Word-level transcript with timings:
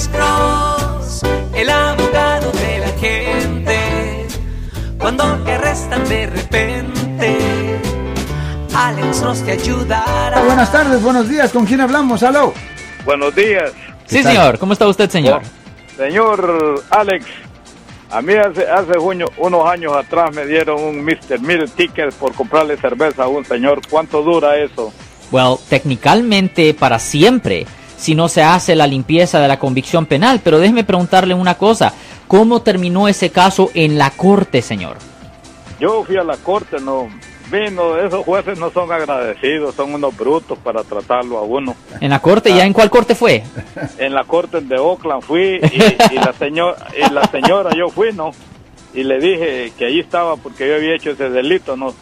Alex 0.00 0.08
Cross, 0.16 1.22
el 1.54 1.68
abogado 1.68 2.50
de 2.52 2.78
la 2.78 2.88
gente. 2.98 4.26
Cuando 4.98 5.24
te 5.44 5.52
arrestan 5.52 6.08
de 6.08 6.26
repente, 6.26 7.38
Alex 8.74 9.20
Cross 9.20 9.44
te 9.44 9.52
ayudará. 9.52 10.40
Buenas 10.40 10.72
tardes, 10.72 11.02
buenos 11.02 11.28
días. 11.28 11.52
¿Con 11.52 11.66
quién 11.66 11.82
hablamos? 11.82 12.22
Aló. 12.22 12.54
Buenos 13.04 13.34
días. 13.34 13.72
Sí, 14.06 14.22
señor. 14.22 14.58
¿Cómo 14.58 14.72
está 14.72 14.88
usted, 14.88 15.10
señor? 15.10 15.42
Oh, 15.44 15.96
señor 15.98 16.82
Alex, 16.88 17.26
a 18.10 18.22
mí 18.22 18.32
hace, 18.32 18.66
hace 18.70 18.98
unos 18.98 19.66
años 19.68 19.92
atrás 19.94 20.34
me 20.34 20.46
dieron 20.46 20.82
un 20.82 21.04
Mr. 21.04 21.40
Mill 21.40 21.70
ticket 21.72 22.14
por 22.14 22.32
comprarle 22.32 22.78
cerveza 22.78 23.24
a 23.24 23.28
un 23.28 23.44
señor. 23.44 23.82
¿Cuánto 23.90 24.22
dura 24.22 24.56
eso? 24.56 24.94
Well, 25.30 25.56
técnicamente 25.68 26.72
para 26.72 26.98
siempre, 26.98 27.66
si 28.00 28.14
no 28.14 28.28
se 28.28 28.42
hace 28.42 28.74
la 28.74 28.86
limpieza 28.86 29.40
de 29.40 29.48
la 29.48 29.58
convicción 29.58 30.06
penal. 30.06 30.40
Pero 30.42 30.58
déjeme 30.58 30.84
preguntarle 30.84 31.34
una 31.34 31.56
cosa. 31.56 31.92
¿Cómo 32.26 32.62
terminó 32.62 33.08
ese 33.08 33.30
caso 33.30 33.70
en 33.74 33.98
la 33.98 34.10
corte, 34.10 34.62
señor? 34.62 34.96
Yo 35.78 36.04
fui 36.04 36.16
a 36.16 36.24
la 36.24 36.36
corte, 36.36 36.78
no, 36.80 37.08
vino, 37.50 37.98
esos 37.98 38.24
jueces 38.24 38.58
no 38.58 38.70
son 38.70 38.90
agradecidos, 38.92 39.74
son 39.74 39.94
unos 39.94 40.16
brutos 40.16 40.58
para 40.58 40.82
tratarlo 40.82 41.38
a 41.38 41.42
uno. 41.42 41.74
¿En 42.00 42.10
la 42.10 42.20
corte? 42.20 42.54
¿Ya 42.54 42.64
en 42.64 42.72
cuál 42.72 42.90
corte 42.90 43.14
fue? 43.14 43.42
En 43.98 44.14
la 44.14 44.24
corte 44.24 44.60
de 44.60 44.78
Oakland 44.78 45.22
fui 45.22 45.60
y, 45.60 46.14
la, 46.14 46.32
señora, 46.38 46.76
y 46.96 47.12
la 47.12 47.24
señora, 47.26 47.70
yo 47.76 47.88
fui, 47.88 48.12
¿no? 48.12 48.30
Y 48.94 49.04
le 49.04 49.18
dije 49.18 49.72
que 49.76 49.86
allí 49.86 50.00
estaba 50.00 50.36
porque 50.36 50.68
yo 50.68 50.74
había 50.76 50.94
hecho 50.94 51.10
ese 51.10 51.30
delito, 51.30 51.76
¿no? 51.76 51.94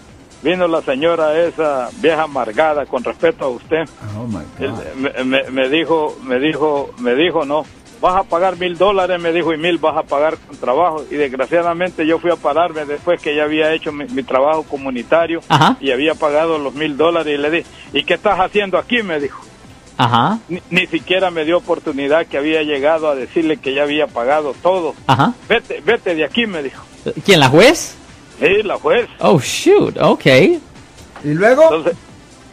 Vino 0.42 0.69
la 0.69 0.83
señora 0.83 1.37
esa 1.38 1.88
vieja 2.01 2.23
amargada 2.23 2.87
con 2.87 3.02
respeto 3.02 3.45
a 3.45 3.48
usted. 3.48 3.88
Oh 4.16 4.27
my 4.27 4.45
God. 4.59 5.24
Me, 5.24 5.42
me, 5.51 5.69
dijo, 5.69 6.16
me 6.23 6.38
dijo, 6.38 6.91
me 6.98 7.15
dijo, 7.15 7.45
no, 7.45 7.65
vas 8.01 8.16
a 8.16 8.23
pagar 8.23 8.56
mil 8.56 8.77
dólares, 8.79 9.20
me 9.20 9.32
dijo, 9.32 9.52
y 9.52 9.59
mil 9.59 9.79
vas 9.79 9.96
a 9.96 10.02
pagar 10.02 10.37
con 10.38 10.56
trabajo. 10.56 11.05
Y 11.10 11.16
desgraciadamente 11.16 12.07
yo 12.07 12.18
fui 12.18 12.30
a 12.30 12.37
pararme 12.37 12.85
después 12.85 13.21
que 13.21 13.35
ya 13.35 13.45
había 13.45 13.73
hecho 13.73 13.93
mi, 13.93 14.23
trabajo 14.23 14.62
comunitario 14.62 15.40
y 15.80 15.90
había 15.90 16.15
pagado 16.15 16.59
los 16.59 16.74
mil 16.74 16.96
dólares 16.96 17.34
y 17.34 17.43
le 17.43 17.51
dije, 17.51 17.66
¿y 17.93 18.05
qué 18.05 18.15
estás 18.15 18.38
haciendo 18.38 18.79
aquí? 18.79 19.02
Me 19.02 19.21
dijo. 19.21 19.43
Ajá. 19.96 20.38
Ni, 20.71 20.87
siquiera 20.87 21.32
me 21.32 21.45
dio 21.45 21.59
oportunidad 21.59 22.27
que 22.27 22.38
había 22.38 22.62
llegado 22.62 23.09
a 23.09 23.16
decirle 23.16 23.57
que 23.57 23.74
ya 23.74 23.82
había 23.82 24.07
pagado 24.07 24.55
todo. 24.62 24.95
Ajá. 25.09 25.34
Vete, 25.49 25.82
vete 25.84 26.15
de 26.15 26.24
aquí, 26.24 26.46
me 26.46 26.62
dijo. 26.62 26.84
¿Quién, 27.24 27.40
la 27.40 27.49
juez? 27.49 27.98
Sí, 28.38 28.62
la 28.62 28.76
juez. 28.76 29.08
Oh, 29.20 29.40
shoot, 29.40 29.96
ok. 30.00 30.26
¿Y 31.24 31.34
luego? 31.34 31.62
Entonces, 31.64 31.96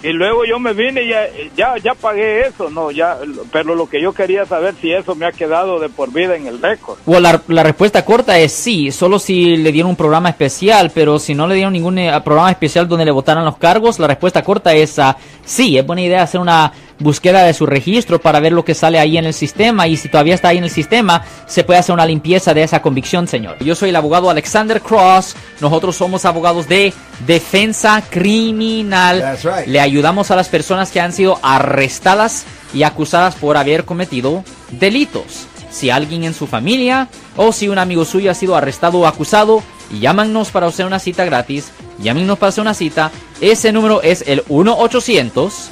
y 0.06 0.14
luego 0.14 0.46
yo 0.46 0.60
me 0.60 0.74
vine 0.74 1.02
y 1.02 1.10
ya, 1.10 1.28
ya, 1.56 1.78
ya 1.84 1.96
pagué 1.96 2.42
eso, 2.42 2.70
no, 2.70 2.92
ya, 2.92 3.18
pero 3.52 3.74
lo 3.74 3.90
que 3.90 4.00
yo 4.00 4.14
quería 4.14 4.46
saber 4.46 4.76
si 4.80 4.92
eso 4.92 5.16
me 5.16 5.26
ha 5.26 5.32
quedado 5.32 5.80
de 5.80 5.90
por 5.90 6.14
vida 6.14 6.36
en 6.36 6.46
el 6.46 6.62
récord. 6.62 7.00
Bueno, 7.08 7.42
la, 7.48 7.64
respuesta 7.64 8.06
corta 8.06 8.38
es 8.38 8.52
sí, 8.52 8.92
solo 8.92 9.18
si 9.18 9.58
le 9.58 9.72
dieron 9.72 9.90
un 9.90 9.96
programa 9.96 10.30
especial, 10.30 10.92
pero 10.94 11.18
si 11.18 11.34
no 11.34 11.48
le 11.48 11.56
dieron 11.56 11.74
ningún 11.74 11.98
eh, 11.98 12.12
programa 12.24 12.52
especial 12.52 12.88
donde 12.88 13.06
le 13.06 13.10
votaran 13.10 13.46
los 13.46 13.58
cargos, 13.58 13.98
la 13.98 14.06
respuesta 14.06 14.44
corta 14.44 14.76
es 14.76 14.96
uh, 15.00 15.14
sí, 15.44 15.76
es 15.76 15.84
buena 15.84 16.04
idea 16.04 16.22
hacer 16.22 16.40
una 16.40 16.72
búsqueda 17.00 17.44
de 17.44 17.54
su 17.54 17.66
registro 17.66 18.20
para 18.20 18.40
ver 18.40 18.54
lo 18.54 18.64
que 18.64 18.74
sale 18.74 19.00
ahí 19.00 19.18
en 19.18 19.26
el 19.26 19.34
sistema 19.34 19.88
y 19.88 19.98
si 19.98 20.10
todavía 20.10 20.36
está 20.36 20.50
ahí 20.50 20.58
en 20.58 20.64
el 20.64 20.70
sistema, 20.70 21.24
se 21.46 21.64
puede 21.64 21.80
hacer 21.80 21.94
una 21.94 22.06
limpieza 22.06 22.54
de 22.54 22.64
esa 22.64 22.82
convicción, 22.82 23.28
señor. 23.28 23.58
Yo 23.64 23.76
soy 23.76 23.90
el 23.90 23.96
abogado 23.96 24.30
Alexander 24.30 24.82
Cross, 24.82 25.36
nosotros 25.62 25.96
somos 25.96 26.26
abogados 26.26 26.68
de 26.68 26.94
defensa 27.26 28.04
criminal. 28.10 29.38
Le 29.68 29.80
ayudamos 29.80 30.32
a 30.32 30.36
las 30.36 30.50
personas 30.50 30.92
que 30.92 31.02
han 31.02 31.14
sido 31.14 31.40
arrestadas 31.42 32.46
y 32.74 32.84
acusadas 32.84 33.36
por 33.36 33.58
haber 33.58 33.86
cometido 33.86 34.44
delitos. 34.72 35.48
Si 35.72 35.90
alguien 35.90 36.24
en 36.24 36.34
su 36.34 36.48
familia 36.48 37.10
o 37.36 37.52
si 37.52 37.68
un 37.68 37.78
amigo 37.78 38.06
suyo 38.06 38.32
ha 38.32 38.34
sido 38.34 38.56
arrestado 38.56 39.00
o 39.00 39.08
acusado, 39.08 39.62
llámanos 40.00 40.50
para 40.52 40.68
hacer 40.68 40.86
una 40.86 41.00
cita 41.00 41.26
gratis. 41.26 41.72
Llámenos 42.00 42.38
para 42.38 42.50
hacer 42.50 42.62
una 42.62 42.74
cita. 42.74 43.12
Ese 43.42 43.74
número 43.74 44.02
es 44.02 44.24
el 44.28 44.44
1 44.48 44.78
800 44.78 45.72